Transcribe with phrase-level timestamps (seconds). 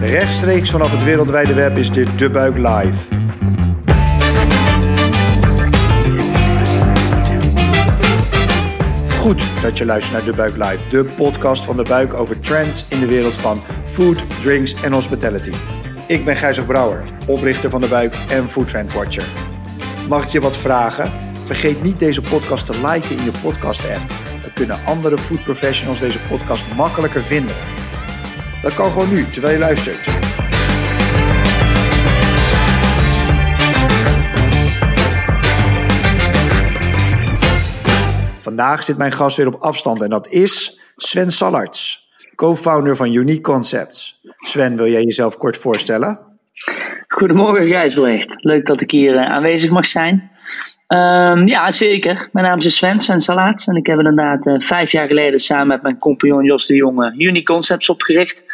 [0.00, 2.98] Rechtstreeks vanaf het wereldwijde web is dit De Buik Live.
[9.18, 12.84] Goed dat je luistert naar De Buik Live, de podcast van De Buik over trends
[12.88, 15.52] in de wereld van food, drinks en hospitality.
[16.06, 19.26] Ik ben Gijzer Brouwer, oprichter van De Buik en Food Trend Watcher.
[20.08, 21.12] Mag ik je wat vragen?
[21.44, 24.10] Vergeet niet deze podcast te liken in je podcast-app.
[24.40, 27.54] Dan kunnen andere food professionals deze podcast makkelijker vinden.
[28.62, 30.08] Dat kan gewoon nu, terwijl je luistert.
[38.40, 43.40] Vandaag zit mijn gast weer op afstand en dat is Sven Sallarts, co-founder van Unique
[43.40, 44.20] Concepts.
[44.38, 46.18] Sven, wil jij jezelf kort voorstellen?
[47.08, 50.30] Goedemorgen Gijsbrecht, leuk dat ik hier uh, aanwezig mag zijn.
[50.88, 52.28] Um, ja, zeker.
[52.32, 55.66] Mijn naam is Sven, Sven Sallarts en ik heb inderdaad uh, vijf jaar geleden samen
[55.66, 58.44] met mijn compagnon Jos de Jonge Unique Concepts opgericht.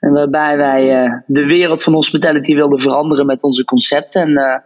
[0.00, 4.22] En waarbij wij uh, de wereld van hospitality wilden veranderen met onze concepten.
[4.22, 4.62] En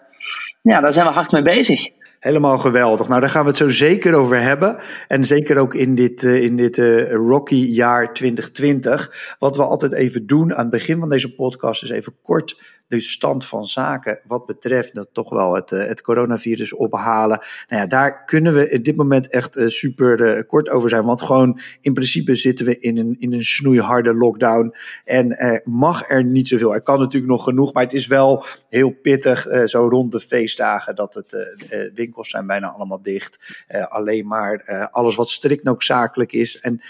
[0.62, 1.90] ja, daar zijn we hard mee bezig.
[2.20, 3.08] Helemaal geweldig.
[3.08, 4.76] Nou, daar gaan we het zo zeker over hebben.
[5.08, 6.78] En zeker ook in dit, in dit
[7.10, 9.36] Rocky jaar 2020.
[9.38, 13.00] Wat we altijd even doen aan het begin van deze podcast is even kort de
[13.00, 17.42] stand van zaken wat betreft dat toch wel het, het coronavirus ophalen.
[17.68, 21.04] Nou ja, daar kunnen we in dit moment echt uh, super uh, kort over zijn.
[21.04, 24.74] Want gewoon in principe zitten we in een, in een snoeiharde lockdown.
[25.04, 26.74] En uh, mag er niet zoveel.
[26.74, 30.94] Er kan natuurlijk nog genoeg, maar het is wel heel pittig zo rond de feestdagen
[30.94, 33.64] dat het winkels zijn bijna allemaal dicht.
[33.88, 36.58] alleen maar alles wat strikt noodzakelijk is.
[36.60, 36.82] En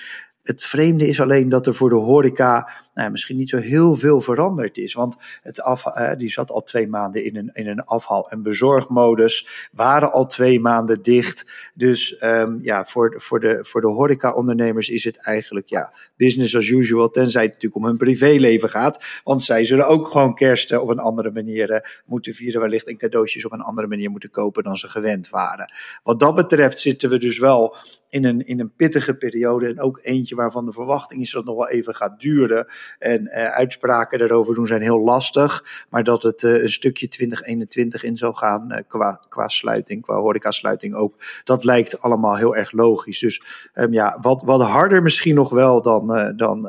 [0.42, 4.20] het vreemde is alleen dat er voor de horeca nou, misschien niet zo heel veel
[4.20, 4.95] veranderd is.
[4.95, 8.42] Want het af, uh, die zat al twee maanden in een, in een afhaal- en
[8.42, 11.47] bezorgmodus, waren al twee maanden dicht.
[11.75, 16.69] Dus um, ja, voor, voor de, voor de horeca-ondernemers is het eigenlijk ja, business as
[16.69, 19.05] usual, tenzij het natuurlijk om hun privéleven gaat.
[19.25, 22.97] Want zij zullen ook gewoon kerst op een andere manier uh, moeten vieren, wellicht en
[22.97, 25.73] cadeautjes op een andere manier moeten kopen dan ze gewend waren.
[26.03, 27.77] Wat dat betreft zitten we dus wel
[28.08, 31.51] in een, in een pittige periode en ook eentje waarvan de verwachting is dat het
[31.51, 32.67] nog wel even gaat duren.
[32.98, 35.64] En uh, uitspraken daarover doen zijn heel lastig.
[35.89, 40.17] Maar dat het uh, een stukje 2021 in zou gaan uh, qua, qua sluiting, qua
[40.17, 41.14] horecasluiting ook.
[41.44, 43.18] Dat lijkt allemaal heel erg logisch.
[43.18, 43.42] Dus
[43.74, 46.68] um, ja, wat, wat harder misschien nog wel dan, dan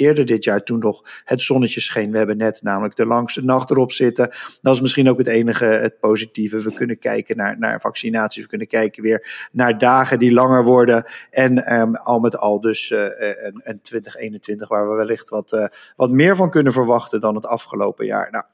[0.00, 2.10] eerder dit jaar toen nog het zonnetje scheen.
[2.10, 4.30] We hebben net namelijk de langste nacht erop zitten.
[4.62, 6.62] Dat is misschien ook het enige het positieve.
[6.62, 8.42] We kunnen kijken naar, naar vaccinaties.
[8.42, 11.04] We kunnen kijken weer naar dagen die langer worden.
[11.30, 15.64] En um, al met al dus uh, een, een 2021 waar we wellicht wat, uh,
[15.96, 18.30] wat meer van kunnen verwachten dan het afgelopen jaar.
[18.30, 18.44] Nou,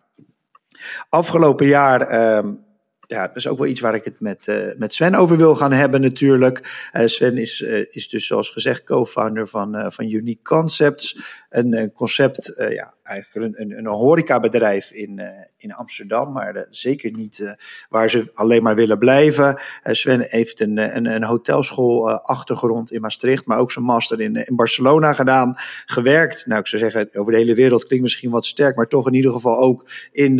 [1.09, 2.65] afgelopen jaar um,
[3.06, 5.55] ja, dat is ook wel iets waar ik het met, uh, met Sven over wil
[5.55, 6.89] gaan hebben natuurlijk.
[6.93, 11.19] Uh, Sven is, uh, is dus zoals gezegd co-founder van, van Unique Concepts.
[11.50, 15.21] Een, een concept, ja, eigenlijk een, een, een horecabedrijf in,
[15.56, 17.56] in Amsterdam, maar zeker niet
[17.89, 19.61] waar ze alleen maar willen blijven.
[19.83, 24.56] Sven heeft een, een, een hotelschool achtergrond in Maastricht, maar ook zijn master in, in
[24.56, 25.55] Barcelona gedaan.
[25.87, 29.06] Gewerkt, nou ik zou zeggen, over de hele wereld klinkt misschien wat sterk, maar toch
[29.06, 30.39] in ieder geval ook in,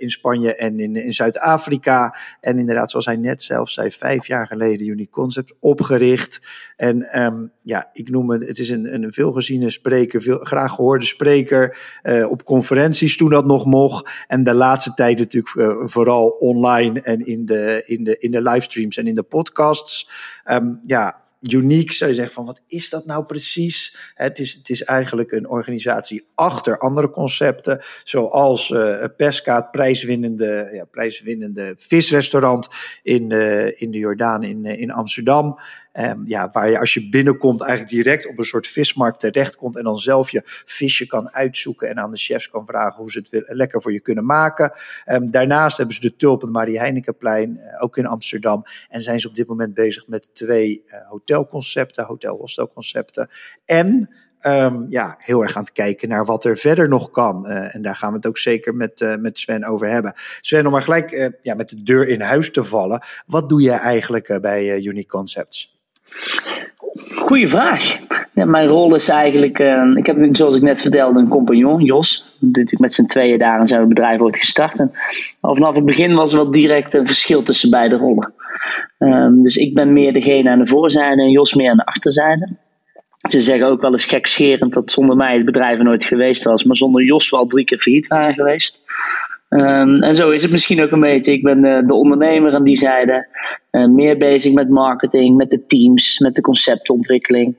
[0.00, 2.16] in Spanje en in, in Zuid-Afrika.
[2.40, 6.46] En inderdaad, zoals hij net zelf zei, vijf jaar geleden Unique Concept opgericht.
[6.76, 11.04] En um, ja, ik noem het, het is een, een veelgeziene spreker, veel, graag gehoorde
[11.04, 11.78] spreker.
[12.08, 14.10] Uh, op conferenties toen dat nog mocht.
[14.26, 18.42] En de laatste tijd natuurlijk uh, vooral online en in de, in, de, in de
[18.42, 20.10] livestreams en in de podcasts.
[20.44, 23.96] Um, ja, uniek zou je zeggen van wat is dat nou precies?
[24.14, 30.70] Het is, het is eigenlijk een organisatie achter andere concepten, zoals uh, Pesca, het prijswinnende,
[30.72, 32.68] ja, prijswinnende visrestaurant
[33.02, 35.58] in, uh, in de Jordaan in, in Amsterdam.
[36.00, 39.84] Um, ja, waar je als je binnenkomt eigenlijk direct op een soort vismarkt terechtkomt en
[39.84, 43.42] dan zelf je visje kan uitzoeken en aan de chefs kan vragen hoe ze het
[43.46, 44.72] lekker voor je kunnen maken.
[45.06, 48.62] Um, daarnaast hebben ze de Tulp en Marie Heinekenplein, uh, ook in Amsterdam.
[48.88, 53.28] En zijn ze op dit moment bezig met twee uh, hotelconcepten, hotel-hostelconcepten.
[53.64, 57.50] En um, ja, heel erg aan het kijken naar wat er verder nog kan.
[57.50, 60.12] Uh, en daar gaan we het ook zeker met, met Sven over hebben.
[60.40, 63.02] Sven, om maar gelijk ja, met de deur in huis te vallen.
[63.26, 65.76] Wat doe je eigenlijk bij Unique Concepts?
[67.14, 67.98] Goeie vraag.
[68.32, 72.36] Mijn rol is eigenlijk, uh, ik heb zoals ik net vertelde een compagnon, Jos.
[72.38, 74.78] Natuurlijk met z'n tweeën daar en zijn het bedrijf ooit gestart.
[74.78, 74.92] En
[75.40, 78.32] vanaf het begin was er wel direct een verschil tussen beide rollen.
[78.98, 82.48] Um, dus ik ben meer degene aan de voorzijde en Jos meer aan de achterzijde.
[83.28, 86.64] Ze zeggen ook wel eens gekscherend dat zonder mij het bedrijf er nooit geweest was,
[86.64, 88.80] maar zonder Jos we al drie keer failliet waren geweest.
[89.48, 91.32] Um, en zo is het misschien ook een beetje.
[91.32, 93.26] Ik ben de, de ondernemer aan die zijde.
[93.70, 97.56] Uh, meer bezig met marketing, met de teams, met de conceptontwikkeling.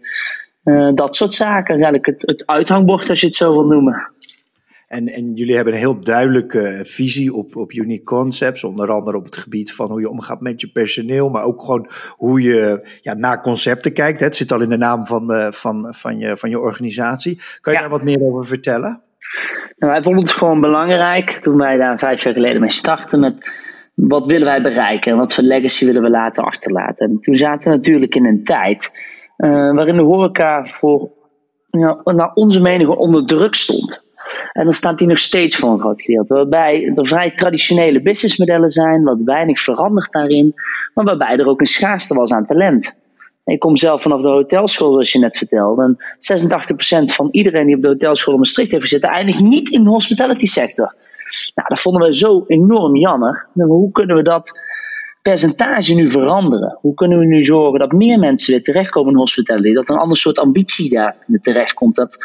[0.63, 1.67] Uh, dat soort zaken.
[1.67, 4.11] Dat is eigenlijk het, het uithangbord, als je het zo wil noemen.
[4.87, 8.63] En, en jullie hebben een heel duidelijke visie op, op unique concepts.
[8.63, 11.29] Onder andere op het gebied van hoe je omgaat met je personeel.
[11.29, 14.19] Maar ook gewoon hoe je ja, naar concepten kijkt.
[14.19, 17.41] Het zit al in de naam van, van, van, je, van je organisatie.
[17.61, 19.01] Kan je daar wat meer over vertellen?
[19.77, 23.19] Nou, wij vonden het gewoon belangrijk toen wij daar vijf jaar geleden mee startten.
[23.19, 23.51] Met
[23.93, 27.09] wat willen wij bereiken en wat voor legacy willen we laten achterlaten.
[27.09, 28.91] En toen zaten we natuurlijk in een tijd
[29.37, 31.09] uh, waarin de horeca voor
[31.69, 34.07] ja, naar onze mening onder druk stond.
[34.51, 36.33] En dan staat die nog steeds voor een groot gedeelte.
[36.33, 40.53] Waarbij er vrij traditionele businessmodellen zijn, wat weinig verandert daarin,
[40.93, 42.97] maar waarbij er ook een schaarste was aan talent.
[43.49, 45.83] Ik kom zelf vanaf de hotelschool, zoals je net vertelde.
[45.83, 45.97] En
[47.09, 49.89] 86% van iedereen die op de hotelschool in Maastricht heeft gezeten, eindigt niet in de
[49.89, 50.93] hospitality sector.
[51.55, 53.47] Nou, dat vonden we zo enorm jammer.
[53.53, 54.59] Hoe kunnen we dat
[55.21, 56.77] percentage nu veranderen?
[56.81, 59.73] Hoe kunnen we nu zorgen dat meer mensen weer terechtkomen in hospitality?
[59.73, 61.95] Dat een ander soort ambitie daar terechtkomt.
[61.95, 62.17] Dat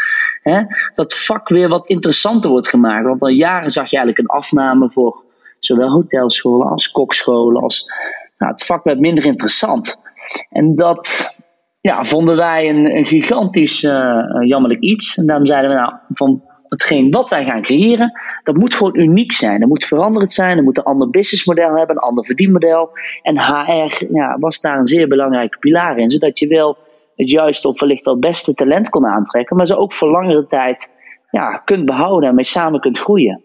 [0.43, 0.63] hè,
[0.95, 3.07] dat vak weer wat interessanter wordt gemaakt.
[3.07, 5.23] Want al jaren zag je eigenlijk een afname voor
[5.59, 7.63] zowel hotelscholen als kokscholen.
[7.63, 7.93] Als,
[8.39, 10.03] nou, het vak werd minder interessant.
[10.51, 11.35] En dat
[11.81, 15.17] ja, vonden wij een, een gigantisch uh, jammerlijk iets.
[15.17, 19.33] En daarom zeiden we nou, van hetgeen wat wij gaan creëren, dat moet gewoon uniek
[19.33, 19.61] zijn.
[19.61, 22.91] Dat moet veranderd zijn, dat moet een ander businessmodel hebben, een ander verdienmodel.
[23.23, 26.77] En HR ja, was daar een zeer belangrijke pilaar in, zodat je wel
[27.17, 30.91] het juiste of wellicht al beste talent kon aantrekken, maar ze ook voor langere tijd
[31.31, 33.43] ja, kunt behouden en mee samen kunt groeien.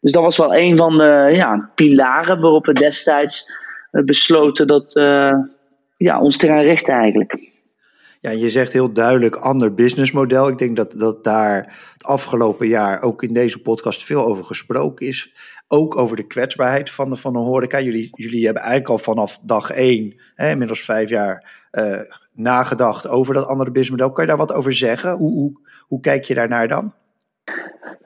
[0.00, 3.50] Dus dat was wel een van de ja, pilaren waarop we destijds
[3.90, 5.34] eh, besloten dat, uh,
[6.02, 7.50] ja, ons te gaan richten eigenlijk.
[8.20, 10.48] Ja, je zegt heel duidelijk ander businessmodel.
[10.48, 11.56] Ik denk dat, dat daar
[11.92, 15.34] het afgelopen jaar ook in deze podcast veel over gesproken is.
[15.68, 17.80] Ook over de kwetsbaarheid van de, van de horeca.
[17.80, 22.00] Jullie, jullie hebben eigenlijk al vanaf dag één, hè, inmiddels vijf jaar, uh,
[22.32, 24.12] nagedacht over dat andere businessmodel.
[24.12, 25.16] Kan je daar wat over zeggen?
[25.16, 26.94] Hoe, hoe, hoe kijk je daarnaar dan?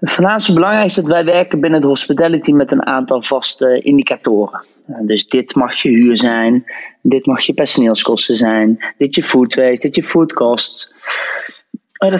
[0.00, 4.64] Het voornaamste belangrijk is dat wij werken binnen de hospitality met een aantal vaste indicatoren.
[4.86, 6.64] Dus dit mag je huur zijn,
[7.02, 10.94] dit mag je personeelskosten zijn, dit je food waste, dit je food cost.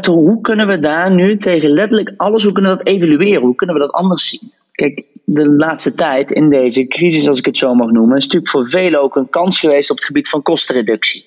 [0.07, 3.43] Hoe kunnen we daar nu tegen letterlijk alles, hoe kunnen we dat evalueren?
[3.43, 4.53] Hoe kunnen we dat anders zien?
[4.73, 8.51] Kijk, de laatste tijd in deze crisis, als ik het zo mag noemen, is natuurlijk
[8.51, 11.27] voor velen ook een kans geweest op het gebied van kostenreductie.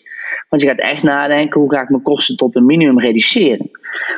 [0.50, 3.72] Want je gaat echt nadenken, hoe ga ik mijn kosten tot een minimum reduceren?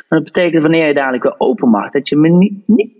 [0.08, 2.90] dat betekent wanneer je dadelijk weer open mag, dat je niet, niet,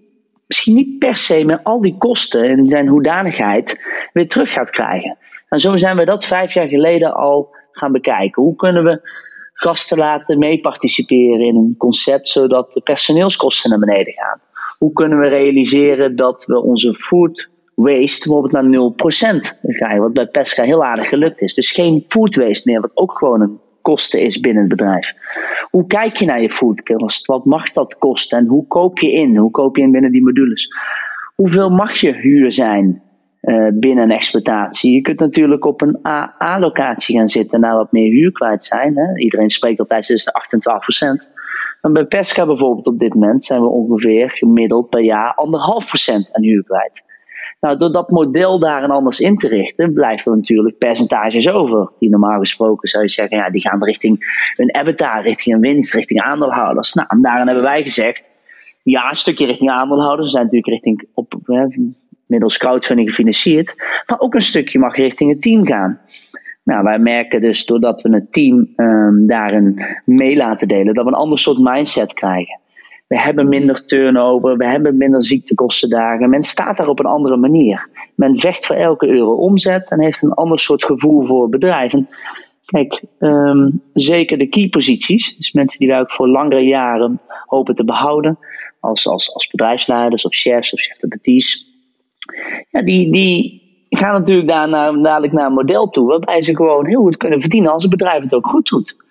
[0.46, 3.80] misschien niet per se met al die kosten en zijn hoedanigheid
[4.12, 5.16] weer terug gaat krijgen.
[5.48, 8.42] En zo zijn we dat vijf jaar geleden al gaan bekijken.
[8.42, 9.00] Hoe kunnen we
[9.52, 14.40] gasten laten meeparticiperen in een concept zodat de personeelskosten naar beneden gaan?
[14.78, 20.12] Hoe kunnen we realiseren dat we onze food waste bijvoorbeeld naar 0% ga je, wat
[20.12, 21.54] bij Pesca heel aardig gelukt is.
[21.54, 25.14] Dus geen food waste meer, wat ook gewoon een kosten is binnen het bedrijf.
[25.70, 27.26] Hoe kijk je naar je food cost?
[27.26, 28.38] Wat mag dat kosten?
[28.38, 29.36] En hoe koop je in?
[29.36, 30.68] Hoe koop je in binnen die modules?
[31.34, 33.02] Hoeveel mag je huur zijn
[33.42, 34.92] uh, binnen een exploitatie?
[34.92, 35.98] Je kunt natuurlijk op een
[36.38, 38.96] A-locatie gaan zitten en daar wat meer huur kwijt zijn.
[38.96, 39.18] Hè?
[39.18, 41.30] Iedereen spreekt altijd tussen de 8 en 12 procent.
[41.80, 46.32] Maar bij Pesca bijvoorbeeld op dit moment zijn we ongeveer gemiddeld per jaar anderhalf procent
[46.32, 47.11] aan huur kwijt.
[47.62, 51.90] Nou, door dat model daar anders in te richten, blijft er natuurlijk percentages over.
[51.98, 55.94] Die normaal gesproken zou je zeggen, ja, die gaan richting een EBITDA, richting een winst,
[55.94, 56.92] richting aandeelhouders.
[56.92, 58.30] Nou, daarin hebben wij gezegd,
[58.82, 60.24] ja, een stukje richting aandeelhouders.
[60.24, 61.34] We zijn natuurlijk richting op,
[62.26, 63.74] middels crowdfunding gefinancierd.
[64.06, 66.00] Maar ook een stukje mag richting het team gaan.
[66.62, 71.10] Nou, wij merken dus doordat we het team um, daarin mee laten delen, dat we
[71.10, 72.60] een ander soort mindset krijgen.
[73.12, 76.30] We hebben minder turnover, we hebben minder ziektekostendagen.
[76.30, 77.88] Men staat daar op een andere manier.
[78.14, 82.08] Men vecht voor elke euro omzet en heeft een ander soort gevoel voor bedrijven.
[82.64, 87.74] Kijk, um, zeker de key posities, dus mensen die wij ook voor langere jaren hopen
[87.74, 88.38] te behouden,
[88.80, 91.42] als, als, als bedrijfsleiders of chefs of chef de
[92.70, 97.02] ja, die, die gaan natuurlijk daarna, dadelijk naar een model toe waarbij ze gewoon heel
[97.02, 99.01] goed kunnen verdienen als het bedrijf het ook goed doet.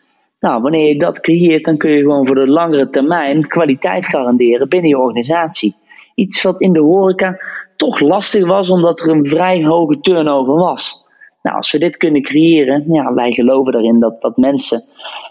[0.41, 4.69] Nou, wanneer je dat creëert, dan kun je gewoon voor de langere termijn kwaliteit garanderen
[4.69, 5.75] binnen je organisatie.
[6.15, 7.39] Iets wat in de horeca
[7.75, 11.09] toch lastig was, omdat er een vrij hoge turnover was.
[11.41, 14.83] Nou, als we dit kunnen creëren, ja, wij geloven erin dat, dat mensen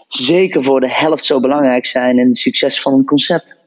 [0.07, 3.57] zeker voor de helft zo belangrijk zijn in het succes van een concept.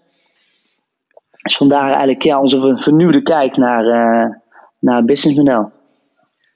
[1.43, 4.35] Dus vandaar eigenlijk ja, onze vernieuwde kijk naar, uh,
[4.79, 5.73] naar het businessmodel.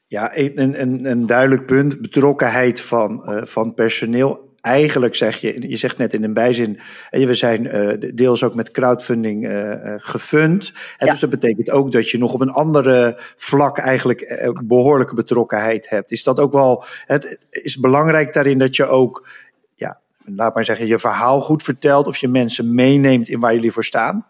[0.07, 2.00] Ja, een, een, een duidelijk punt.
[2.00, 6.78] Betrokkenheid van, uh, van personeel eigenlijk zeg je, je zegt net in een bijzin,
[7.10, 10.72] we zijn uh, deels ook met crowdfunding uh, gefund.
[10.98, 11.12] En ja.
[11.12, 15.88] Dus dat betekent ook dat je nog op een andere vlak eigenlijk uh, behoorlijke betrokkenheid
[15.88, 16.10] hebt.
[16.10, 19.28] Is dat ook wel, het is belangrijk daarin dat je ook,
[19.75, 23.72] ja, laat maar zeggen, je verhaal goed vertelt of je mensen meeneemt in waar jullie
[23.72, 24.26] voor staan?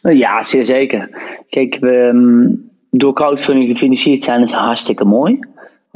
[0.00, 1.08] Ja, zeer zeker.
[1.48, 2.54] Kijk, we, ehm,
[2.90, 5.38] door crowdfunding gefinancierd zijn is hartstikke mooi.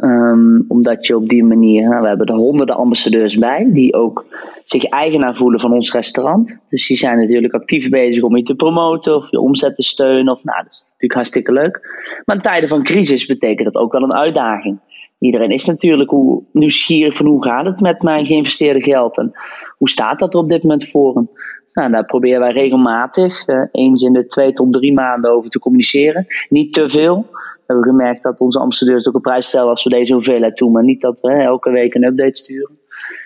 [0.02, 4.25] Um, omdat je op die manier, nou, we hebben er honderden ambassadeurs bij, die ook
[4.64, 6.61] zich eigenaar voelen van ons restaurant.
[6.69, 10.33] Dus die zijn natuurlijk actief bezig om je te promoten of je omzet te steunen.
[10.33, 11.80] Of, nou, dat is natuurlijk hartstikke leuk.
[12.25, 14.78] Maar in tijden van crisis betekent dat ook wel een uitdaging.
[15.19, 19.33] Iedereen is natuurlijk hoe, nieuwsgierig van hoe gaat het met mijn geïnvesteerde geld en
[19.78, 21.26] hoe staat dat er op dit moment voor
[21.73, 25.59] Nou, daar proberen wij regelmatig, uh, eens in de twee tot drie maanden over te
[25.59, 26.26] communiceren.
[26.49, 27.26] Niet te veel
[27.70, 30.84] hebben gemerkt dat onze ambassadeurs ook een prijs stellen als we deze hoeveelheid doen, maar
[30.84, 32.78] niet dat we elke week een update sturen.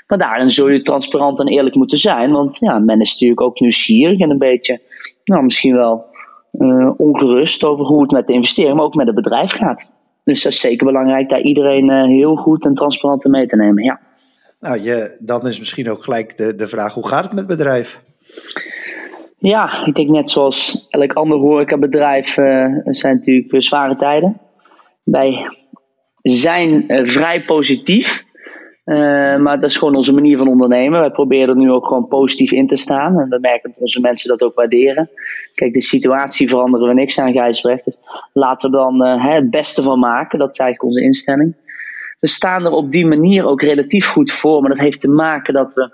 [0.06, 3.60] Maar daarin zul je transparant en eerlijk moeten zijn, want ja, men is natuurlijk ook
[3.60, 4.80] nieuwsgierig en een beetje,
[5.24, 6.04] nou, misschien wel
[6.52, 9.90] uh, ongerust over hoe het met de investering, maar ook met het bedrijf gaat.
[10.24, 13.56] Dus dat is zeker belangrijk daar iedereen uh, heel goed en transparant in mee te
[13.56, 13.84] nemen.
[13.84, 14.00] Ja.
[14.60, 17.56] Nou, je, dan is misschien ook gelijk de, de vraag: hoe gaat het met het
[17.56, 18.00] bedrijf?
[19.44, 24.40] Ja, ik denk net zoals elk ander horecabedrijf uh, zijn natuurlijk zware tijden.
[25.02, 25.48] Wij
[26.22, 28.24] zijn uh, vrij positief,
[28.84, 31.00] maar dat is gewoon onze manier van ondernemen.
[31.00, 34.00] Wij proberen er nu ook gewoon positief in te staan en we merken dat onze
[34.00, 35.10] mensen dat ook waarderen.
[35.54, 37.84] Kijk, de situatie veranderen we niks aan, Gijsbrecht.
[37.84, 37.98] Dus
[38.32, 41.54] laten we dan het beste van maken, dat is eigenlijk onze instelling.
[42.20, 45.54] We staan er op die manier ook relatief goed voor, maar dat heeft te maken
[45.54, 45.92] dat we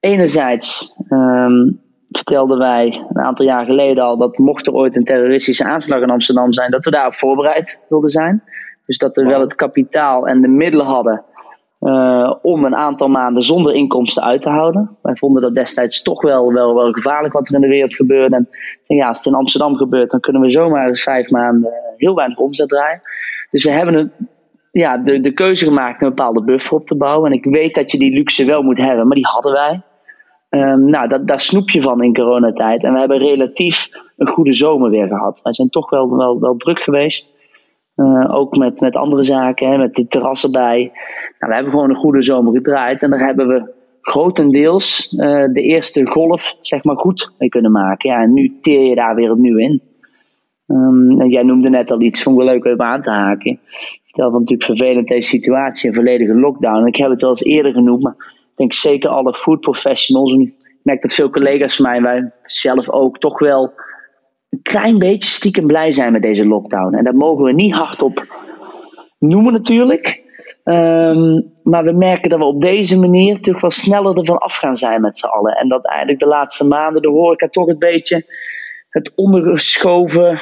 [0.00, 5.64] enerzijds um, vertelden wij een aantal jaar geleden al dat mocht er ooit een terroristische
[5.64, 8.42] aanslag in Amsterdam zijn, dat we daarop voorbereid wilden zijn.
[8.86, 11.24] Dus dat we wel het kapitaal en de middelen hadden
[11.80, 14.96] uh, om een aantal maanden zonder inkomsten uit te houden.
[15.02, 18.36] Wij vonden dat destijds toch wel, wel, wel gevaarlijk wat er in de wereld gebeurde.
[18.86, 22.38] En ja, als het in Amsterdam gebeurt, dan kunnen we zomaar vijf maanden heel weinig
[22.38, 23.00] omzet draaien.
[23.50, 24.12] Dus we hebben een,
[24.72, 27.30] ja, de, de keuze gemaakt een bepaalde buffer op te bouwen.
[27.30, 29.82] En ik weet dat je die luxe wel moet hebben, maar die hadden wij.
[30.60, 32.82] Um, nou, dat, daar snoep je van in coronatijd.
[32.82, 35.40] En we hebben relatief een goede zomer weer gehad.
[35.42, 37.34] Wij zijn toch wel, wel, druk geweest.
[37.96, 40.78] Uh, ook met, met andere zaken, hè, met de terrassen bij.
[41.38, 43.02] Nou, we hebben gewoon een goede zomer gedraaid.
[43.02, 48.10] En daar hebben we grotendeels uh, de eerste golf zeg maar, goed mee kunnen maken.
[48.10, 49.82] Ja, en nu teer je daar weer opnieuw in.
[50.66, 53.50] Um, en jij noemde net al iets, vond ik leuk om aan te haken.
[53.50, 56.86] Ik vertel van natuurlijk vervelend deze situatie, een volledige lockdown.
[56.86, 60.32] Ik heb het wel eens eerder genoemd, maar denk zeker alle food professionals.
[60.32, 63.72] En ik merk dat veel collega's van mij, wij zelf ook, toch wel
[64.50, 66.94] een klein beetje stiekem blij zijn met deze lockdown.
[66.94, 68.24] En dat mogen we niet hardop
[69.18, 70.24] noemen natuurlijk.
[70.64, 74.76] Um, maar we merken dat we op deze manier natuurlijk wel sneller ervan af gaan
[74.76, 75.52] zijn met z'n allen.
[75.52, 78.22] En dat eigenlijk de laatste maanden de horeca toch een beetje
[78.88, 80.40] het ondergeschoven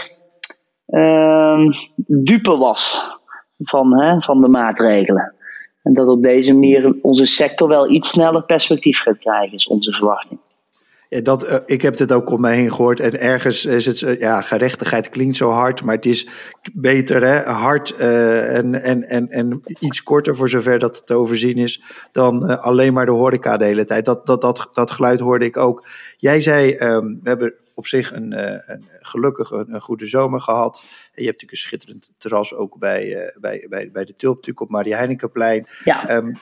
[0.87, 3.11] um, dupe was
[3.59, 5.35] van, hè, van de maatregelen.
[5.84, 9.92] En dat op deze manier onze sector wel iets sneller perspectief gaat krijgen, is onze
[9.92, 10.40] verwachting.
[11.08, 13.00] Ja, dat, uh, ik heb het ook om mij heen gehoord.
[13.00, 16.28] En ergens is het, ja, gerechtigheid klinkt zo hard, maar het is
[16.72, 17.52] beter, hè?
[17.52, 22.60] hard uh, en, en, en, en iets korter voor zover dat te overzien is, dan
[22.60, 24.04] alleen maar de horeca de hele tijd.
[24.04, 25.86] Dat, dat, dat, dat geluid hoorde ik ook.
[26.16, 30.40] Jij zei, um, we hebben op zich een, uh, een gelukkig een, een, goede zomer
[30.40, 30.85] gehad.
[30.85, 34.35] En je hebt natuurlijk een schitterend terras ook bij, uh, bij, bij, bij de Tulp,
[34.35, 35.66] natuurlijk op Maria Heinekenplein.
[35.85, 36.16] Ja.
[36.16, 36.38] Um,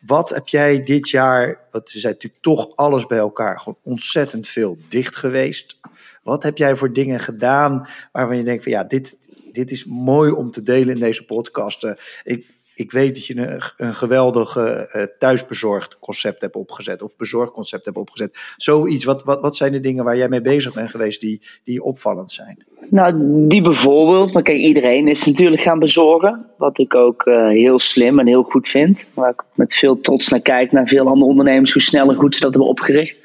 [0.00, 4.48] wat heb jij dit jaar, want we zijn natuurlijk toch alles bij elkaar, gewoon ontzettend
[4.48, 5.78] veel dicht geweest.
[6.22, 9.18] Wat heb jij voor dingen gedaan waarvan je denkt van ja, dit,
[9.52, 11.94] dit is mooi om te delen in deze podcast.
[12.22, 14.82] Ik, ik weet dat je een, een geweldig uh,
[15.18, 18.38] thuisbezorgd concept hebt opgezet of bezorgconcept hebt opgezet.
[18.56, 21.82] Zoiets, wat, wat, wat zijn de dingen waar jij mee bezig bent geweest die, die
[21.82, 22.64] opvallend zijn?
[22.90, 23.14] Nou,
[23.48, 26.46] die bijvoorbeeld, maar kijk, iedereen is natuurlijk gaan bezorgen.
[26.58, 29.06] Wat ik ook uh, heel slim en heel goed vind.
[29.14, 32.34] Waar ik met veel trots naar kijk, naar veel andere ondernemers, hoe snel en goed
[32.34, 33.16] ze dat hebben opgericht.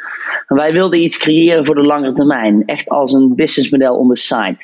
[0.47, 2.63] En wij wilden iets creëren voor de langere termijn.
[2.65, 4.57] Echt als een businessmodel on the side.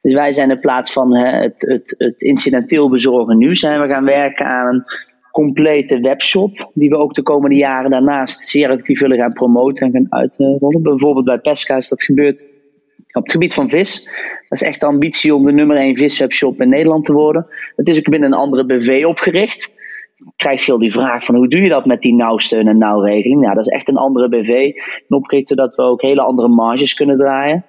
[0.00, 4.04] Dus wij zijn in plaats van het, het, het incidenteel bezorgen nu, zijn we gaan
[4.04, 4.84] werken aan een
[5.32, 6.70] complete webshop.
[6.74, 10.82] Die we ook de komende jaren daarnaast zeer actief willen gaan promoten en gaan uitrollen.
[10.82, 12.44] Bijvoorbeeld bij Pesca is dat gebeurd
[13.12, 14.04] op het gebied van vis.
[14.48, 17.46] Dat is echt de ambitie om de nummer 1 viswebshop in Nederland te worden.
[17.76, 19.76] Het is ook binnen een andere BV opgericht.
[20.18, 23.40] Ik krijg veel die vraag van hoe doe je dat met die nauwsteun en nauwregeling?
[23.40, 24.72] Nou, dat is echt een andere BV.
[25.08, 27.64] Opgericht zodat we ook hele andere marges kunnen draaien.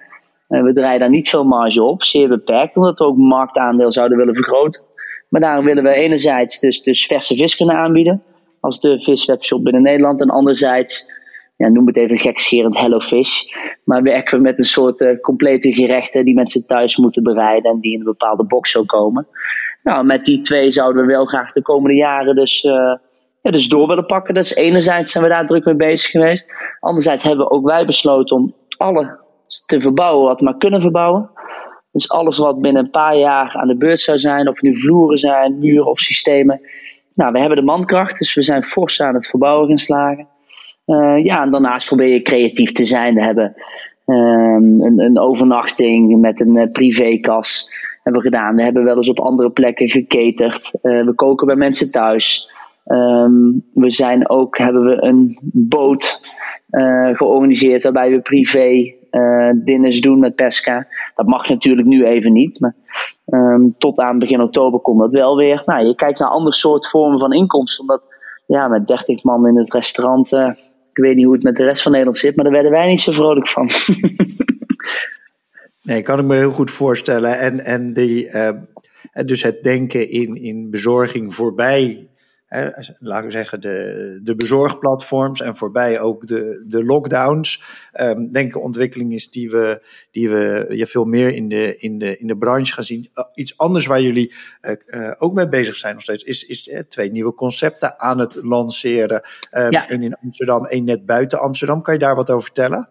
[0.50, 4.34] We draaien daar niet veel marge op, zeer beperkt, omdat we ook marktaandeel zouden willen
[4.34, 4.82] vergroten.
[5.28, 8.22] Maar daarom willen we enerzijds dus, dus verse vis kunnen aanbieden,
[8.60, 10.20] als de viswebshop binnen Nederland.
[10.20, 11.12] En anderzijds,
[11.56, 13.42] ja, noem het even gekscherend Hello Fish,
[13.84, 17.80] maar werken we met een soort uh, complete gerechten die mensen thuis moeten bereiden en
[17.80, 19.26] die in een bepaalde box zo komen.
[19.82, 22.60] Nou, met die twee zouden we wel graag de komende jaren dus,
[23.42, 24.34] ja, dus door willen pakken.
[24.34, 26.52] Dus enerzijds zijn we daar druk mee bezig geweest.
[26.80, 29.18] Anderzijds hebben ook wij besloten om alle
[29.66, 31.30] te verbouwen wat we maar kunnen verbouwen.
[31.92, 35.18] Dus alles wat binnen een paar jaar aan de beurt zou zijn, of nu vloeren
[35.18, 36.60] zijn, muren of systemen.
[37.14, 40.28] Nou, we hebben de mankracht, dus we zijn fors aan het verbouwen geslagen.
[40.86, 43.14] Uh, ja, en daarnaast probeer je creatief te zijn.
[43.14, 43.54] We hebben
[44.06, 47.70] um, een, een, overnachting met een uh, privékas
[48.02, 48.54] hebben gedaan.
[48.54, 50.78] We hebben wel eens op andere plekken geketerd.
[50.82, 52.50] Uh, we koken bij mensen thuis.
[52.86, 56.20] Um, we zijn ook, hebben we een boot
[57.12, 58.94] georganiseerd waarbij we privé
[59.64, 60.86] dinners doen met Pesca.
[61.14, 62.60] Dat mag natuurlijk nu even niet.
[62.60, 62.74] Maar
[63.26, 65.62] um, tot aan begin oktober komt dat wel weer.
[65.66, 67.80] Nou, je kijkt naar andere soort vormen van inkomsten.
[67.80, 68.02] Omdat
[68.46, 70.32] ja, met 30 man in het restaurant.
[70.32, 70.52] Uh,
[70.92, 72.86] ik weet niet hoe het met de rest van Nederland zit, maar daar werden wij
[72.86, 73.68] niet zo vrolijk van.
[75.82, 77.38] nee, kan ik me heel goed voorstellen.
[77.38, 78.50] En, en die, uh,
[79.24, 82.09] dus het denken in, in bezorging voorbij
[82.98, 87.62] laten we zeggen, de, de bezorgplatforms en voorbij ook de, de lockdowns.
[88.00, 91.98] Um, denk een ontwikkeling is die we, die we ja, veel meer in de, in,
[91.98, 93.08] de, in de branche gaan zien.
[93.14, 96.70] Uh, iets anders waar jullie uh, uh, ook mee bezig zijn nog steeds, is, is
[96.88, 99.22] twee nieuwe concepten aan het lanceren.
[99.52, 99.88] Um, ja.
[99.88, 101.82] In Amsterdam, één net buiten Amsterdam.
[101.82, 102.88] Kan je daar wat over vertellen?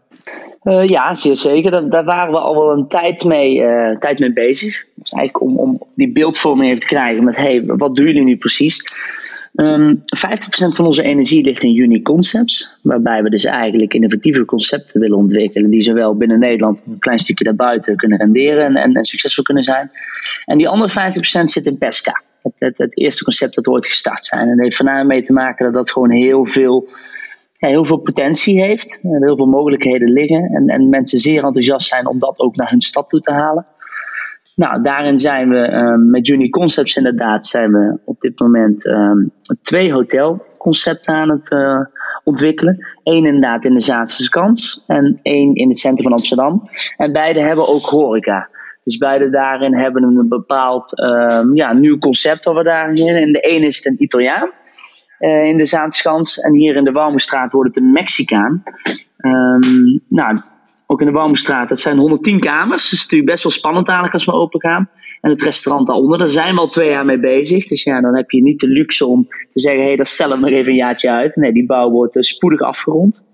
[0.64, 1.72] Uh, ja, zeer zeker.
[1.72, 4.86] Daar, daar, waren we al wel een tijd mee, uh, tijd mee bezig.
[4.96, 8.38] Dus eigenlijk om, om die beeldvorming even te krijgen met, hey, wat doen jullie nu
[8.38, 8.84] precies?
[9.54, 14.46] Um, ehm, 50% van onze energie ligt in unique concepts, waarbij we dus eigenlijk innovatieve
[14.46, 19.04] concepten willen ontwikkelen, die zowel binnen Nederland een klein stukje daarbuiten kunnen renderen en, en,
[19.06, 19.92] succesvol kunnen zijn.
[20.46, 22.24] En die andere 50% zit in Pesca,
[22.58, 24.42] het, het, eerste concept dat ooit gestart zijn.
[24.42, 26.88] En dat heeft voornamelijk mee te maken dat dat gewoon heel veel,
[27.58, 32.20] heel veel potentie heeft, heel veel mogelijkheden liggen en, en mensen zeer enthousiast zijn om
[32.20, 33.66] dat ook naar hun stad toe te halen.
[34.60, 39.32] Nou, daarin zijn we um, met Juni Concepts inderdaad zijn we op dit moment um,
[39.62, 41.80] twee hotelconcepten aan het uh,
[42.24, 42.88] ontwikkelen.
[43.04, 46.70] Eén inderdaad in de Zaanse Kans en één in het centrum van Amsterdam.
[46.98, 48.50] En beide hebben ook horeca.
[48.84, 53.40] Dus beide daarin hebben een bepaald um, ja, nieuw concept wat we daarin In de
[53.40, 54.50] ene is het een Italiaan
[55.20, 58.64] uh, in de Zaanskans en hier in de Walmoestraat wordt het een Mexicaan.
[60.08, 60.40] Nou,
[60.92, 61.70] ook in de Bomenstraat.
[61.70, 62.90] Dat zijn 110 kamers.
[62.90, 64.90] Dus natuurlijk best wel spannend eigenlijk als we open gaan.
[65.22, 67.68] En het restaurant daaronder, daar zijn we al twee jaar mee bezig.
[67.68, 70.40] Dus ja, dan heb je niet de luxe om te zeggen: hé, hey, dat stellen
[70.40, 71.36] we nog even een jaartje uit.
[71.36, 73.28] Nee, die bouw wordt uh, spoedig afgerond.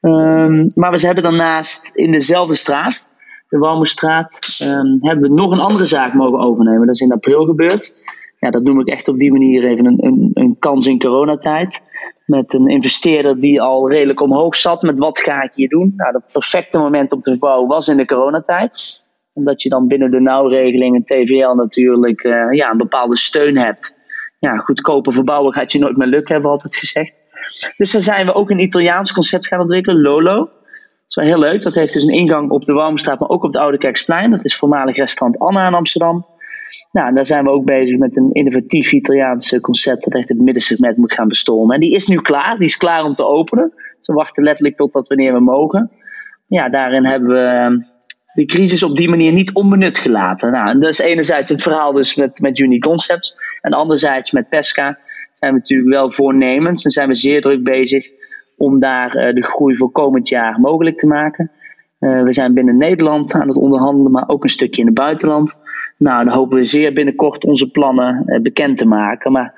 [0.00, 3.08] Um, maar we hebben daarnaast in dezelfde straat,
[3.48, 6.86] de Walmoestraat, um, hebben we nog een andere zaak mogen overnemen.
[6.86, 7.92] Dat is in april gebeurd.
[8.40, 11.82] Ja, dat noem ik echt op die manier even een, een, een kans in coronatijd
[12.24, 15.92] met een investeerder die al redelijk omhoog zat met wat ga ik hier doen.
[15.96, 19.04] Nou, het perfecte moment om te verbouwen was in de coronatijd.
[19.32, 24.02] Omdat je dan binnen de nauwregeling en TVL natuurlijk uh, ja, een bepaalde steun hebt.
[24.38, 27.22] Ja, goedkope verbouwen gaat je nooit meer lukken, hebben we altijd gezegd.
[27.76, 30.34] Dus dan zijn we ook een Italiaans concept gaan ontwikkelen, Lolo.
[30.34, 31.62] Dat is wel heel leuk.
[31.62, 34.30] Dat heeft dus een ingang op de Walmstraat, maar ook op het Oude Kerksplein.
[34.30, 36.26] Dat is voormalig restaurant Anna in Amsterdam.
[36.92, 40.96] Nou, daar zijn we ook bezig met een innovatief Italiaans concept dat echt het middensegment
[40.96, 41.74] moet gaan bestormen.
[41.74, 43.72] En die is nu klaar, die is klaar om te openen.
[44.00, 45.90] Ze wachten letterlijk tot wanneer we mogen.
[46.46, 47.78] Ja, daarin hebben we ehm,
[48.34, 50.52] de crisis op die manier niet onbenut gelaten.
[50.52, 53.36] Nou, en dat is enerzijds het verhaal dus met, met Uni Concepts.
[53.60, 54.98] En anderzijds met Pesca
[55.34, 58.08] zijn we natuurlijk wel voornemens en zijn we zeer druk bezig
[58.56, 61.50] om daar uh, de groei voor komend jaar mogelijk te maken.
[62.00, 65.60] Uh, we zijn binnen Nederland aan het onderhandelen, maar ook een stukje in het buitenland.
[65.96, 69.32] Nou, dan hopen we zeer binnenkort onze plannen uh, bekend te maken.
[69.32, 69.54] Maar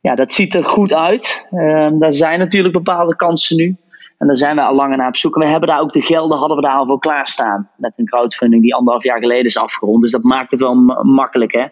[0.00, 1.48] ja, dat ziet er goed uit.
[1.50, 3.76] Uh, daar zijn natuurlijk bepaalde kansen nu.
[4.18, 5.34] En daar zijn we al langer naar op zoek.
[5.34, 7.70] We hebben daar ook de gelden, hadden we daar al voor klaarstaan.
[7.76, 10.02] Met een crowdfunding die anderhalf jaar geleden is afgerond.
[10.02, 11.64] Dus dat maakt het wel makkelijk, hè.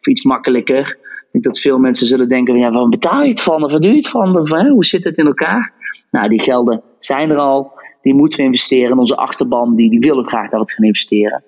[0.00, 0.98] Of iets makkelijker.
[1.26, 3.64] Ik denk dat veel mensen zullen denken, ja, waar betaal je het van?
[3.64, 4.38] Of wat doe je het van?
[4.38, 5.72] Of, hè, hoe zit het in elkaar?
[6.10, 7.72] Nou, die gelden zijn er al.
[8.02, 8.98] Die moeten we investeren.
[8.98, 11.44] onze achterban, die, die wil ook graag dat we gaan investeren.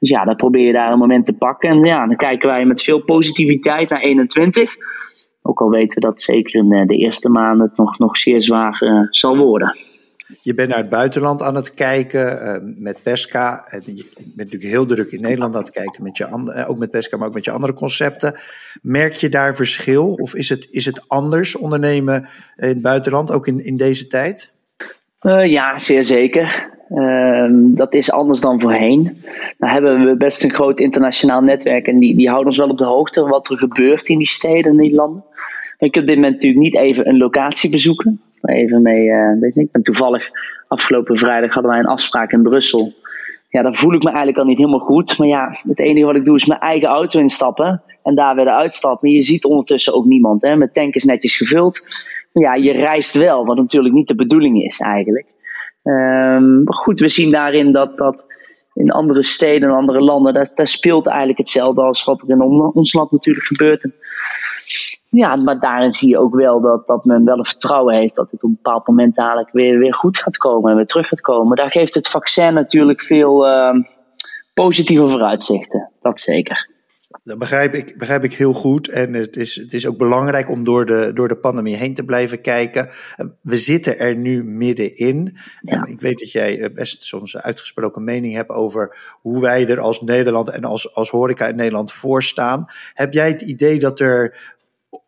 [0.00, 1.70] Dus ja, dan probeer je daar een moment te pakken.
[1.70, 4.74] En ja, dan kijken wij met veel positiviteit naar 21.
[5.42, 8.40] Ook al weten we dat zeker in eh, de eerste maanden het nog, nog zeer
[8.40, 9.76] zwaar uh, zal worden.
[10.42, 13.64] Je bent naar het buitenland aan het kijken uh, met Pesca.
[13.66, 16.90] En je bent natuurlijk heel druk in Nederland aan het kijken, met je ook met
[16.90, 18.38] Pesca, maar ook met je andere concepten.
[18.82, 23.46] Merk je daar verschil of is het, is het anders ondernemen in het buitenland, ook
[23.46, 24.52] in, in deze tijd?
[25.22, 26.78] Uh, ja, zeer zeker.
[26.94, 29.22] Uh, dat is anders dan voorheen.
[29.58, 32.78] Nou hebben we best een groot internationaal netwerk en die, die houden ons wel op
[32.78, 35.24] de hoogte wat er gebeurt in die steden en die landen.
[35.26, 38.20] Maar je kunt dit moment natuurlijk niet even een locatie bezoeken.
[38.42, 40.30] Even mee, uh, weet ik ben toevallig
[40.68, 42.92] afgelopen vrijdag hadden wij een afspraak in Brussel.
[43.48, 45.18] Ja, dan voel ik me eigenlijk al niet helemaal goed.
[45.18, 48.48] Maar ja, het enige wat ik doe is mijn eigen auto instappen en daar weer
[48.48, 49.10] uitstappen.
[49.10, 50.42] Je ziet ondertussen ook niemand.
[50.42, 50.56] Hè?
[50.56, 51.86] Mijn tank is netjes gevuld.
[52.32, 55.26] Maar ja, je reist wel, wat natuurlijk niet de bedoeling is eigenlijk.
[55.82, 58.26] Um, goed, we zien daarin dat, dat
[58.74, 62.92] in andere steden en andere landen, daar, speelt eigenlijk hetzelfde als wat er in ons
[62.92, 63.88] land natuurlijk gebeurt.
[65.08, 68.30] Ja, maar daarin zie je ook wel dat, dat men wel een vertrouwen heeft dat
[68.30, 71.20] het op een bepaald moment dadelijk weer, weer goed gaat komen en weer terug gaat
[71.20, 71.56] komen.
[71.56, 73.74] Daar geeft het vaccin natuurlijk veel uh,
[74.54, 76.68] positieve vooruitzichten, dat zeker.
[77.24, 78.88] Dat begrijp ik, begrijp ik heel goed.
[78.88, 82.04] En het is, het is ook belangrijk om door de, door de pandemie heen te
[82.04, 82.90] blijven kijken.
[83.40, 85.36] We zitten er nu middenin.
[85.60, 85.86] Ja.
[85.86, 89.80] Ik weet dat jij eh, best soms een uitgesproken mening hebt over hoe wij er
[89.80, 92.64] als Nederland en als, als horeca in Nederland voor staan.
[92.94, 94.38] Heb jij het idee dat er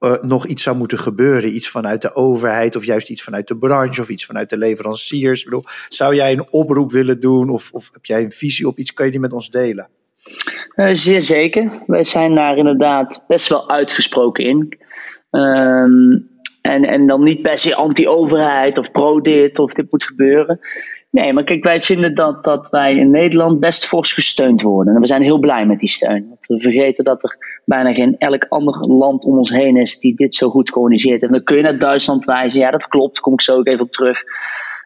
[0.01, 1.55] uh, nog iets zou moeten gebeuren.
[1.55, 5.39] Iets vanuit de overheid of juist iets vanuit de branche of iets vanuit de leveranciers.
[5.39, 8.79] Ik bedoel, zou jij een oproep willen doen of, of heb jij een visie op
[8.79, 8.93] iets?
[8.93, 9.89] Kan je die met ons delen?
[10.75, 11.83] Uh, zeer zeker.
[11.87, 14.79] Wij zijn daar inderdaad best wel uitgesproken in.
[15.31, 16.31] Um,
[16.63, 20.61] en, en dan niet per se anti-overheid of pro-dit of dit moet gebeuren.
[21.11, 24.95] Nee, maar kijk, wij vinden dat, dat wij in Nederland best fors gesteund worden.
[24.95, 26.27] En we zijn heel blij met die steun.
[26.29, 30.15] Want we vergeten dat er bijna geen elk ander land om ons heen is die
[30.15, 31.23] dit zo goed heeft.
[31.23, 32.61] En dan kun je naar Duitsland wijzen.
[32.61, 33.15] Ja, dat klopt.
[33.15, 34.23] Daar kom ik zo ook even op terug.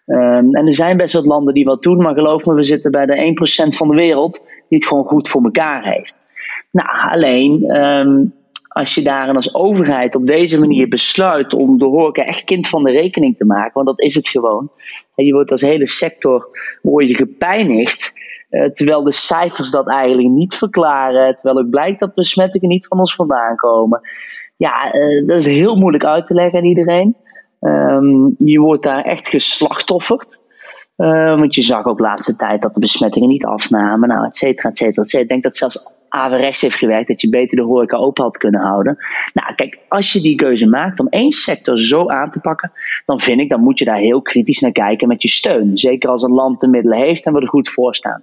[0.06, 1.96] Um, en er zijn best wat landen die wat doen.
[1.96, 3.34] Maar geloof me, we zitten bij de
[3.72, 6.16] 1% van de wereld die het gewoon goed voor elkaar heeft.
[6.70, 7.76] Nou, alleen...
[7.76, 8.34] Um,
[8.76, 12.84] als je daar als overheid op deze manier besluit om de horeca echt kind van
[12.84, 14.70] de rekening te maken, want dat is het gewoon.
[15.14, 16.48] En je wordt als hele sector
[16.82, 18.12] word gepijnigd,
[18.50, 22.86] uh, terwijl de cijfers dat eigenlijk niet verklaren, terwijl het blijkt dat de besmettingen niet
[22.86, 24.00] van ons vandaan komen.
[24.56, 27.16] Ja, uh, dat is heel moeilijk uit te leggen aan iedereen.
[27.66, 30.44] Um, je wordt daar echt geslachtofferd.
[30.96, 34.36] Uh, want je zag ook de laatste tijd dat de besmettingen niet afnamen, nou, et
[34.36, 35.18] cetera, et cetera.
[35.18, 38.60] Ik denk dat zelfs averechts heeft gewerkt, dat je beter de horeca open had kunnen
[38.60, 38.96] houden.
[39.32, 42.72] Nou, kijk, als je die keuze maakt om één sector zo aan te pakken,
[43.06, 45.78] dan vind ik, dan moet je daar heel kritisch naar kijken met je steun.
[45.78, 48.22] Zeker als een land de middelen heeft en we er goed voor staan.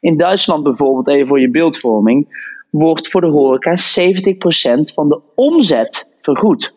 [0.00, 6.12] In Duitsland bijvoorbeeld, even voor je beeldvorming, wordt voor de horeca 70% van de omzet
[6.20, 6.74] vergoed.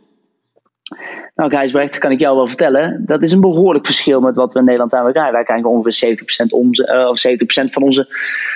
[1.36, 4.60] Nou, Gijsbrecht, kan ik jou wel vertellen, dat is een behoorlijk verschil met wat we
[4.60, 5.34] in Nederland aan krijgen.
[5.34, 8.08] Wij krijgen ongeveer 70%, omzet, uh, of 70% van onze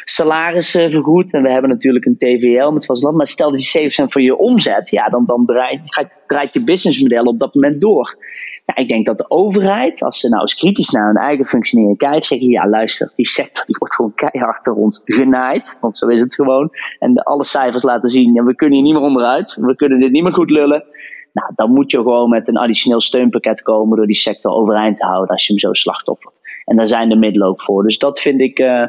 [0.04, 1.34] salarissen vergoed.
[1.34, 3.18] En we hebben natuurlijk een TVL met land.
[3.18, 5.82] Maar stel dat je 70% van je omzet, ja, dan, dan draait,
[6.28, 8.18] draait je businessmodel op dat moment door.
[8.66, 11.98] Nou, ik denk dat de overheid, als ze nou eens kritisch naar hun eigen functioneren
[11.98, 15.78] kijkt, zeggen: ja, luister, die sector die wordt gewoon keihard door ons genaaid.
[15.82, 16.70] Want zo is het gewoon.
[17.00, 19.56] En de, alle cijfers laten zien: we kunnen hier niet meer onderuit.
[19.56, 20.84] We kunnen dit niet meer goed lullen.
[21.34, 25.06] Nou, dan moet je gewoon met een additioneel steunpakket komen door die sector overeind te
[25.06, 26.40] houden als je hem zo slachtoffert.
[26.66, 27.84] En daar zijn de middelen ook voor.
[27.84, 28.86] Dus dat vind ik, uh,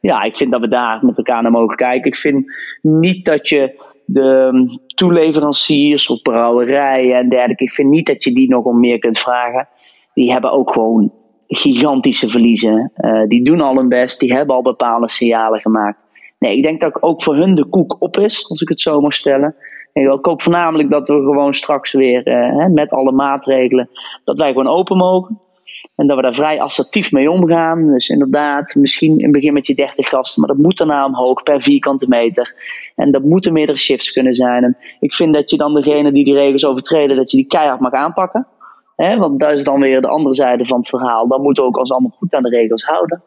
[0.00, 2.10] ja, ik vind dat we daar met elkaar naar mogen kijken.
[2.10, 2.52] Ik vind
[2.82, 8.34] niet dat je de um, toeleveranciers of brouwerijen en dergelijke, ik vind niet dat je
[8.34, 9.68] die nog om meer kunt vragen.
[10.14, 11.12] Die hebben ook gewoon
[11.46, 12.92] gigantische verliezen.
[12.96, 15.98] Uh, die doen al hun best, die hebben al bepaalde signalen gemaakt.
[16.38, 19.00] Nee, ik denk dat ook voor hun de koek op is, als ik het zo
[19.00, 19.54] mag stellen.
[19.92, 23.90] Ik hoop voornamelijk dat we gewoon straks weer uh, met alle maatregelen,
[24.24, 25.40] dat wij gewoon open mogen.
[25.96, 27.86] En dat we daar vrij assertief mee omgaan.
[27.92, 31.42] Dus inderdaad, misschien in het begin met je 30 gasten, maar dat moet daarna omhoog
[31.42, 32.54] per vierkante meter.
[32.96, 34.64] En dat moeten meerdere shifts kunnen zijn.
[34.64, 37.80] En ik vind dat je dan degene die die regels overtreden, dat je die keihard
[37.80, 38.46] mag aanpakken.
[38.96, 41.28] He, want dat is dan weer de andere zijde van het verhaal.
[41.28, 43.22] Dan moeten we ook ons allemaal goed aan de regels houden.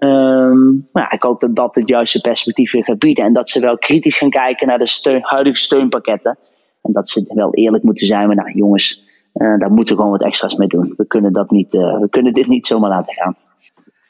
[0.00, 3.24] Um, ja, ik hoop dat dat het juiste perspectief weer gaat bieden.
[3.24, 6.38] En dat ze wel kritisch gaan kijken naar de steun, huidige steunpakketten.
[6.82, 8.26] En dat ze wel eerlijk moeten zijn.
[8.26, 10.94] Maar nou jongens, uh, daar moeten we gewoon wat extra's mee doen.
[10.96, 13.36] We kunnen, dat niet, uh, we kunnen dit niet zomaar laten gaan.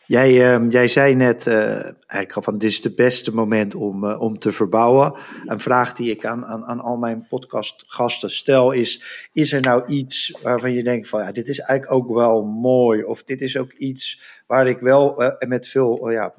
[0.07, 4.05] Jij, uh, jij zei net uh, eigenlijk al van dit is het beste moment om,
[4.05, 5.12] om te verbouwen.
[5.46, 9.85] Een vraag die ik aan, aan, aan al mijn podcastgasten stel is, is er nou
[9.87, 13.57] iets waarvan je denkt van ja, dit is eigenlijk ook wel mooi of dit is
[13.57, 16.34] ook iets waar ik wel met veel, ja,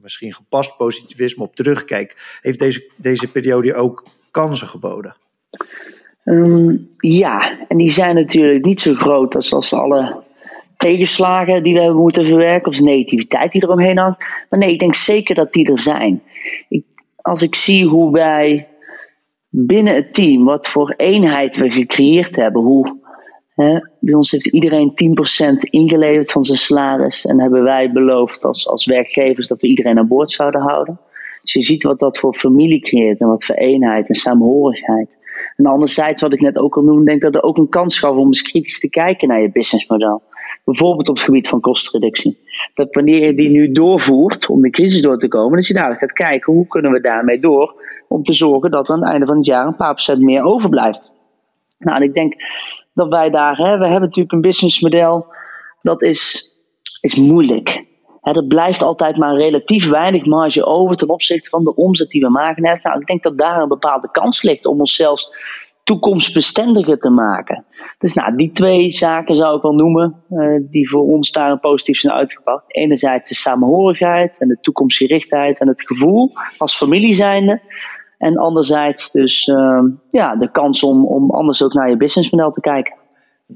[0.00, 2.38] misschien gepast positivisme op terugkijk.
[2.40, 5.16] Heeft deze, deze periode ook kansen geboden?
[6.24, 10.22] Um, ja, en die zijn natuurlijk niet zo groot als, als alle
[10.76, 14.24] tegenslagen die we hebben moeten verwerken, of negativiteit die eromheen hangt.
[14.50, 16.22] Maar nee, ik denk zeker dat die er zijn.
[16.68, 16.84] Ik,
[17.16, 18.68] als ik zie hoe wij
[19.48, 23.00] binnen het team, wat voor eenheid we gecreëerd hebben, hoe
[24.00, 28.86] bij ons heeft iedereen 10% ingeleverd van zijn salaris en hebben wij beloofd als, als
[28.86, 31.00] werkgevers dat we iedereen aan boord zouden houden.
[31.42, 35.18] Dus je ziet wat dat voor familie creëert en wat voor eenheid en samenhorigheid.
[35.56, 38.16] En anderzijds, wat ik net ook al noemde, denk dat er ook een kans gaf
[38.16, 40.22] om eens kritisch te kijken naar je businessmodel.
[40.64, 42.38] Bijvoorbeeld op het gebied van kostenreductie.
[42.74, 46.00] Dat wanneer je die nu doorvoert om de crisis door te komen, dat je dadelijk
[46.00, 49.26] gaat kijken hoe kunnen we daarmee door om te zorgen dat er aan het einde
[49.26, 51.12] van het jaar een paar procent meer overblijft.
[51.78, 52.34] Nou, en ik denk
[52.94, 55.26] dat wij daar, hè, we hebben natuurlijk een businessmodel
[55.82, 56.50] dat is
[57.00, 57.84] is moeilijk.
[58.22, 62.30] er blijft altijd maar relatief weinig marge over ten opzichte van de omzet die we
[62.30, 62.62] maken.
[62.62, 65.22] Nou, ik denk dat daar een bepaalde kans ligt om onszelf
[65.84, 67.64] toekomstbestendiger te maken.
[67.98, 71.60] Dus nou, die twee zaken zou ik wel noemen, uh, die voor ons daar een
[71.60, 72.64] positief zijn uitgepakt.
[72.66, 77.60] Enerzijds de samenhorigheid en de toekomstgerichtheid en het gevoel als familie zijnde.
[78.22, 82.60] En anderzijds dus uh, ja, de kans om, om anders ook naar je businessmodel te
[82.60, 82.96] kijken.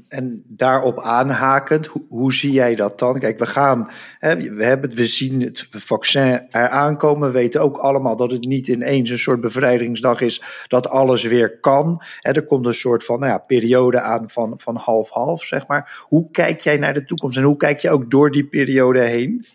[0.07, 3.19] En daarop aanhakend, hoe, hoe, zie jij dat dan?
[3.19, 7.27] Kijk, we gaan, hè, we, hebben, we zien het vaccin eraan komen.
[7.27, 11.59] We weten ook allemaal dat het niet ineens een soort bevrijdingsdag is dat alles weer
[11.59, 12.01] kan.
[12.19, 16.05] Hè, er komt een soort van nou ja, periode aan van, van half-half, zeg maar.
[16.07, 19.45] Hoe kijk jij naar de toekomst en hoe kijk je ook door die periode heen?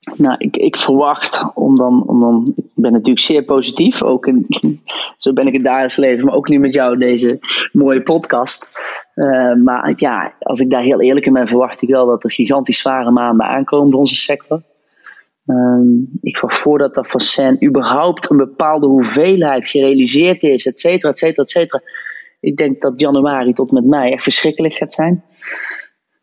[0.00, 2.52] Nou, ik, ik verwacht om dan, om dan.
[2.56, 4.02] Ik ben natuurlijk zeer positief.
[4.02, 4.30] Ook
[5.16, 7.38] zo ben ik het dagelijks leven, maar ook nu met jou deze
[7.72, 8.78] mooie podcast.
[9.14, 12.32] Uh, maar ja, als ik daar heel eerlijk in ben, verwacht ik wel dat er
[12.32, 14.62] gigantisch zware maanden aankomen voor onze sector.
[15.46, 15.80] Uh,
[16.20, 21.42] ik verwacht voordat dat vaccin überhaupt een bepaalde hoeveelheid gerealiseerd is, et cetera, et cetera,
[21.42, 21.82] et cetera.
[22.40, 25.24] Ik denk dat januari tot met mei echt verschrikkelijk gaat zijn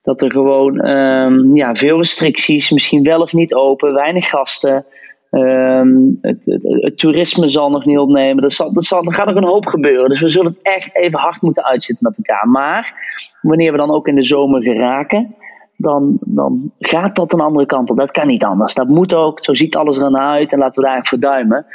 [0.07, 4.85] dat er gewoon um, ja, veel restricties, misschien wel of niet open, weinig gasten.
[5.31, 8.43] Um, het, het, toerisme zal nog niet opnemen.
[8.43, 10.09] Er, zal, er, zal, er gaat nog een hoop gebeuren.
[10.09, 12.47] Dus we zullen het echt even hard moeten uitzitten met elkaar.
[12.47, 12.93] Maar
[13.41, 15.35] wanneer we dan ook in de zomer geraken,
[15.77, 17.97] dan, dan gaat dat een andere kant op.
[17.97, 18.73] Dat kan niet anders.
[18.73, 19.43] Dat moet ook.
[19.43, 21.65] Zo ziet alles er naar uit en laten we daar voor duimen.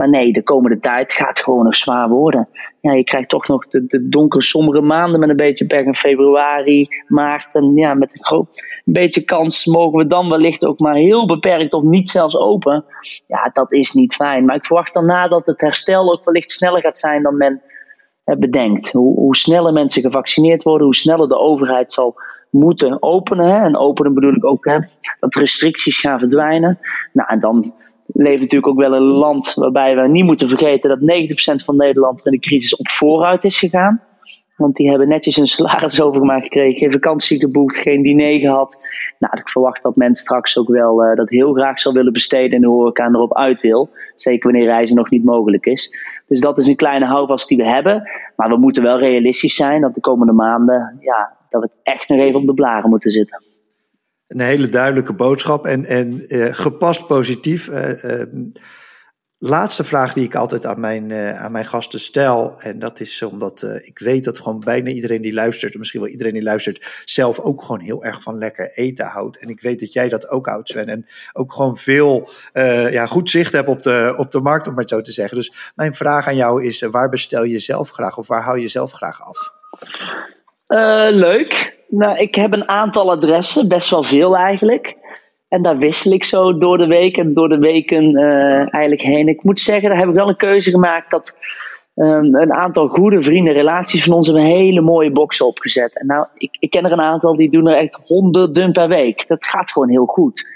[0.00, 2.48] Maar nee, de komende tijd gaat gewoon nog zwaar worden.
[2.80, 5.94] Ja, je krijgt toch nog de, de donkere, sombere maanden met een beetje pech in
[5.94, 7.54] februari, maart.
[7.54, 8.36] En ja, met een,
[8.84, 12.84] een beetje kans mogen we dan wellicht ook maar heel beperkt of niet zelfs open.
[13.26, 14.44] Ja, dat is niet fijn.
[14.44, 17.62] Maar ik verwacht daarna dat het herstel ook wellicht sneller gaat zijn dan men
[18.24, 18.92] bedenkt.
[18.92, 22.14] Hoe, hoe sneller mensen gevaccineerd worden, hoe sneller de overheid zal
[22.50, 23.62] moeten openen.
[23.62, 24.78] En openen bedoel ik ook hè,
[25.20, 26.78] dat restricties gaan verdwijnen.
[27.12, 27.74] Nou, en dan
[28.12, 31.76] leven natuurlijk ook wel in een land waarbij we niet moeten vergeten dat 90% van
[31.76, 34.02] Nederland in de crisis op vooruit is gegaan.
[34.56, 38.78] Want die hebben netjes hun salaris overgemaakt gekregen, geen vakantie geboekt, geen diner gehad.
[39.18, 42.50] Nou, ik verwacht dat men straks ook wel uh, dat heel graag zal willen besteden
[42.50, 43.90] en de horeca erop uit wil.
[44.14, 45.96] Zeker wanneer reizen nog niet mogelijk is.
[46.26, 48.10] Dus dat is een kleine houvast die we hebben.
[48.36, 52.18] Maar we moeten wel realistisch zijn dat de komende maanden, ja, dat we echt nog
[52.18, 53.42] even op de blaren moeten zitten
[54.30, 57.68] een hele duidelijke boodschap en, en uh, gepast positief.
[57.68, 58.22] Uh,
[59.38, 62.60] laatste vraag die ik altijd aan mijn, uh, aan mijn gasten stel.
[62.60, 66.32] En dat is omdat ik weet dat gewoon bijna iedereen die luistert, misschien wel iedereen
[66.32, 69.40] die luistert, zelf ook gewoon heel erg van lekker eten houdt.
[69.40, 70.88] En ik weet dat jij dat ook houdt, Sven.
[70.88, 72.30] En ook gewoon veel
[72.90, 75.36] ja, goed zicht hebt op de, op de markt, om maar zo te zeggen.
[75.36, 78.68] Dus mijn vraag aan jou is: waar bestel je zelf graag of waar hou je
[78.68, 79.52] zelf graag af?
[81.12, 81.79] leuk.
[81.90, 84.96] Nou, ik heb een aantal adressen, best wel veel eigenlijk.
[85.48, 89.28] En daar wissel ik zo door de week en door de weken uh, eigenlijk heen.
[89.28, 91.38] Ik moet zeggen, daar heb ik wel een keuze gemaakt dat
[91.94, 95.98] um, een aantal goede vrienden, relaties van ons, hebben hele mooie boxen opgezet.
[95.98, 99.26] En nou, ik, ik ken er een aantal die doen er echt honderden per week.
[99.26, 100.48] Dat gaat gewoon heel goed.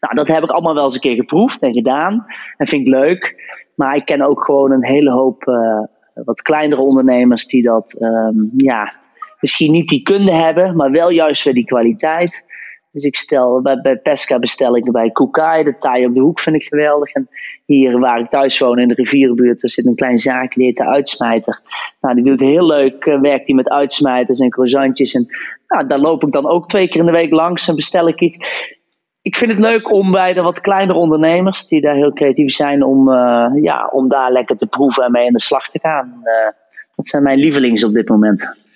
[0.00, 2.26] Nou, dat heb ik allemaal wel eens een keer geproefd en gedaan.
[2.56, 3.34] En vind ik leuk.
[3.74, 5.82] Maar ik ken ook gewoon een hele hoop uh,
[6.24, 8.92] wat kleinere ondernemers die dat um, ja,
[9.40, 12.46] misschien niet die kunde hebben, maar wel juist weer die kwaliteit.
[12.92, 16.56] Dus ik stel, bij, Pesca bestel ik bij Kukai, de taai op de hoek vind
[16.56, 17.12] ik geweldig.
[17.12, 17.28] En
[17.66, 20.84] hier waar ik thuis woon in de rivierenbuurt, daar zit een klein zaakje, heet de
[20.84, 21.60] Uitsmijter.
[22.00, 25.14] Nou, die doet heel leuk, uh, werkt die met uitsmijters en croissantjes.
[25.14, 25.26] En
[25.68, 28.20] nou, daar loop ik dan ook twee keer in de week langs en bestel ik
[28.20, 28.46] iets.
[29.22, 32.82] Ik vind het leuk om bij de wat kleinere ondernemers, die daar heel creatief zijn,
[32.84, 36.20] om, uh, ja, om daar lekker te proeven en mee in de slag te gaan.
[36.24, 36.52] Uh,
[36.96, 38.67] dat zijn mijn lievelings op dit moment.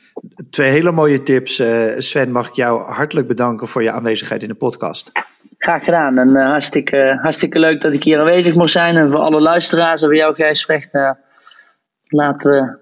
[0.50, 1.61] Twee hele mooie tips.
[1.61, 5.12] Uh, Sven, mag ik jou hartelijk bedanken voor je aanwezigheid in de podcast.
[5.58, 6.18] Graag gedaan.
[6.18, 8.96] En uh, hartstikke, hartstikke leuk dat ik hier aanwezig mocht zijn.
[8.96, 11.11] En voor alle luisteraars en voor jou, Gijs Vecht, uh,
[12.08, 12.78] laten we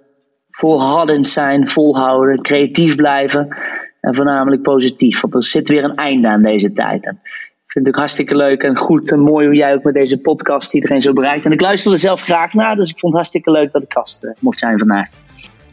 [0.51, 3.57] volhardend zijn, volhouden, creatief blijven.
[4.01, 5.21] En voornamelijk positief.
[5.21, 7.07] Want er zit weer een einde aan deze tijd.
[7.07, 9.95] En ik vind het ook hartstikke leuk en goed en mooi hoe jij ook met
[9.95, 11.45] deze podcast iedereen zo bereikt.
[11.45, 14.33] En ik luisterde zelf graag naar, dus ik vond het hartstikke leuk dat ik gast
[14.39, 15.09] mocht zijn vandaag.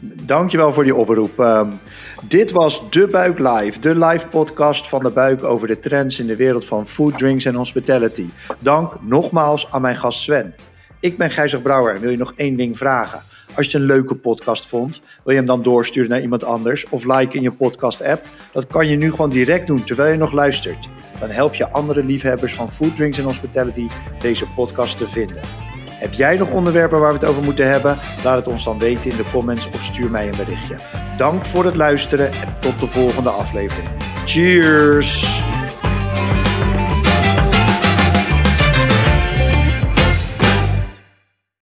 [0.00, 1.38] Dankjewel voor die oproep.
[1.38, 1.80] Um,
[2.28, 6.26] dit was De Buik Live, de live podcast van De Buik over de trends in
[6.26, 8.26] de wereld van food, drinks en hospitality.
[8.58, 10.54] Dank nogmaals aan mijn gast Sven.
[11.00, 13.22] Ik ben Gijzer Brouwer en wil je nog één ding vragen.
[13.54, 17.04] Als je een leuke podcast vond, wil je hem dan doorsturen naar iemand anders of
[17.04, 18.26] like in je podcast-app?
[18.52, 20.88] Dat kan je nu gewoon direct doen terwijl je nog luistert.
[21.20, 23.86] Dan help je andere liefhebbers van food, drinks en hospitality
[24.20, 25.67] deze podcast te vinden.
[25.98, 27.96] Heb jij nog onderwerpen waar we het over moeten hebben?
[28.24, 30.78] Laat het ons dan weten in de comments of stuur mij een berichtje.
[31.16, 33.88] Dank voor het luisteren en tot de volgende aflevering.
[34.24, 35.42] Cheers!